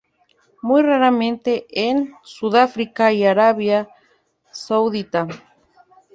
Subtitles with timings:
[0.63, 3.87] Muy raramente en Sudáfrica y Arabia
[4.51, 5.27] Saudita.